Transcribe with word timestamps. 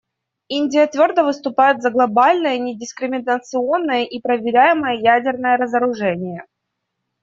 Индия 0.47 0.87
твердо 0.87 1.23
выступает 1.23 1.83
за 1.83 1.91
глобальное 1.91 2.57
недискриминационное 2.57 4.03
и 4.05 4.19
проверяемое 4.19 4.97
ядерное 4.99 5.57
разоружение. 5.57 6.45